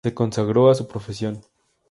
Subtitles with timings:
[0.03, 1.41] Se consagró a su profesión.